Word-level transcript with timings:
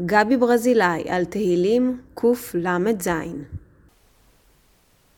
גבי 0.00 0.36
ברזילי 0.36 1.08
על 1.08 1.24
תהילים 1.24 2.00
קל"ז 2.14 3.08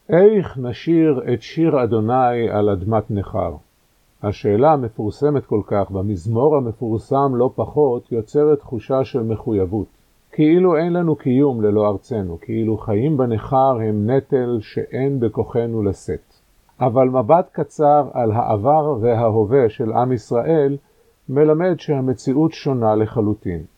איך 0.09 0.59
נשיר 0.59 1.23
את 1.35 1.43
שיר 1.43 1.85
אדוני 1.85 2.51
על 2.51 2.69
אדמת 2.69 3.11
נכר? 3.11 3.55
השאלה 4.23 4.73
המפורסמת 4.73 5.47
כל 5.47 5.61
כך 5.67 5.91
במזמור 5.91 6.57
המפורסם 6.57 7.35
לא 7.35 7.51
פחות 7.55 8.13
יוצרת 8.13 8.59
תחושה 8.59 9.05
של 9.05 9.23
מחויבות. 9.23 9.87
כאילו 10.33 10.77
אין 10.77 10.93
לנו 10.93 11.17
קיום 11.17 11.63
ללא 11.63 11.89
ארצנו, 11.89 12.39
כאילו 12.41 12.79
חיים 12.79 13.17
בנכר 13.17 13.79
הם 13.89 14.11
נטל 14.11 14.59
שאין 14.61 15.21
בכוחנו 15.21 15.83
לשאת. 15.83 16.35
אבל 16.81 17.09
מבט 17.09 17.49
קצר 17.53 18.09
על 18.13 18.33
העבר 18.33 18.97
וההווה 19.01 19.69
של 19.69 19.93
עם 19.93 20.13
ישראל 20.13 20.77
מלמד 21.29 21.75
שהמציאות 21.79 22.53
שונה 22.53 22.95
לחלוטין. 22.95 23.74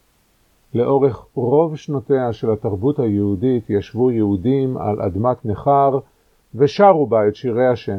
לאורך 0.74 1.26
רוב 1.34 1.76
שנותיה 1.76 2.32
של 2.32 2.50
התרבות 2.50 2.98
היהודית 2.98 3.70
ישבו 3.70 4.10
יהודים 4.10 4.76
על 4.76 5.02
אדמת 5.02 5.46
נכר 5.46 5.98
ושרו 6.54 7.06
בה 7.06 7.28
את 7.28 7.36
שירי 7.36 7.66
השם. 7.66 7.98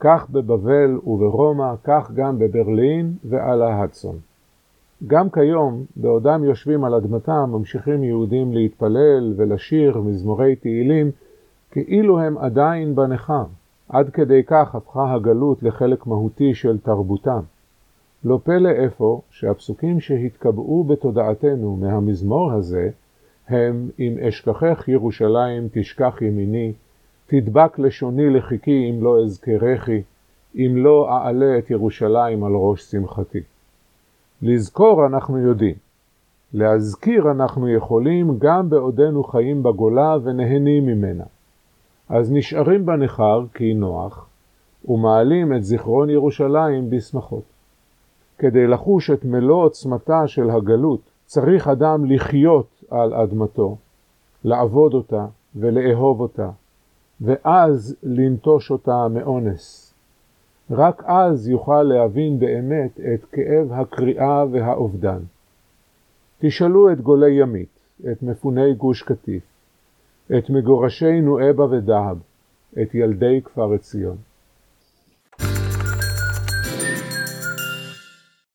כך 0.00 0.30
בבבל 0.30 0.98
וברומא, 1.06 1.74
כך 1.84 2.10
גם 2.14 2.38
בברלין 2.38 3.12
ועל 3.24 3.62
ההדסון. 3.62 4.16
גם 5.06 5.30
כיום, 5.30 5.84
בעודם 5.96 6.44
יושבים 6.44 6.84
על 6.84 6.94
אדמתם, 6.94 7.50
ממשיכים 7.52 8.04
יהודים 8.04 8.52
להתפלל 8.52 9.34
ולשיר 9.36 10.00
מזמורי 10.00 10.56
תהילים, 10.56 11.10
כאילו 11.70 12.20
הם 12.20 12.38
עדיין 12.38 12.94
בנכר. 12.94 13.44
עד 13.88 14.10
כדי 14.10 14.42
כך 14.46 14.74
הפכה 14.74 15.14
הגלות 15.14 15.62
לחלק 15.62 16.06
מהותי 16.06 16.54
של 16.54 16.78
תרבותם. 16.78 17.40
לא 18.28 18.38
פלא 18.44 18.70
אפוא 18.86 19.20
שהפסוקים 19.30 20.00
שהתקבעו 20.00 20.84
בתודעתנו 20.84 21.76
מהמזמור 21.76 22.52
הזה 22.52 22.90
הם 23.48 23.90
אם 23.98 24.18
אשכחך 24.28 24.84
ירושלים 24.88 25.68
תשכח 25.72 26.22
ימיני, 26.22 26.72
תדבק 27.26 27.78
לשוני 27.78 28.30
לחיקי 28.30 28.90
אם 28.90 29.04
לא 29.04 29.24
אזכרכי, 29.24 30.02
אם 30.56 30.72
לא 30.76 31.08
אעלה 31.10 31.58
את 31.58 31.70
ירושלים 31.70 32.44
על 32.44 32.52
ראש 32.52 32.82
שמחתי. 32.82 33.40
לזכור 34.42 35.06
אנחנו 35.06 35.38
יודעים, 35.38 35.74
להזכיר 36.52 37.30
אנחנו 37.30 37.68
יכולים 37.68 38.38
גם 38.38 38.70
בעודנו 38.70 39.24
חיים 39.24 39.62
בגולה 39.62 40.16
ונהנים 40.24 40.86
ממנה. 40.86 41.24
אז 42.08 42.32
נשארים 42.32 42.86
בנכר 42.86 43.44
כי 43.54 43.74
נוח, 43.74 44.28
ומעלים 44.88 45.56
את 45.56 45.64
זיכרון 45.64 46.10
ירושלים 46.10 46.90
בשמחות. 46.90 47.55
כדי 48.38 48.66
לחוש 48.66 49.10
את 49.10 49.24
מלוא 49.24 49.64
עוצמתה 49.64 50.26
של 50.26 50.50
הגלות, 50.50 51.00
צריך 51.26 51.68
אדם 51.68 52.04
לחיות 52.04 52.84
על 52.90 53.14
אדמתו, 53.14 53.76
לעבוד 54.44 54.94
אותה 54.94 55.26
ולאהוב 55.56 56.20
אותה, 56.20 56.50
ואז 57.20 57.96
לנטוש 58.02 58.70
אותה 58.70 59.08
מאונס. 59.08 59.94
רק 60.70 61.02
אז 61.06 61.48
יוכל 61.48 61.82
להבין 61.82 62.38
באמת 62.38 63.00
את 63.14 63.24
כאב 63.24 63.72
הקריאה 63.72 64.44
והאובדן. 64.50 65.18
תשאלו 66.38 66.92
את 66.92 67.00
גולי 67.00 67.32
ימית, 67.32 67.68
את 68.12 68.22
מפוני 68.22 68.74
גוש 68.74 69.02
קטיף, 69.02 69.42
את 70.38 70.50
מגורשי 70.50 71.20
נואבה 71.20 71.64
ודהב, 71.64 72.18
את 72.82 72.94
ילדי 72.94 73.40
כפר 73.44 73.72
עציון. 73.72 74.16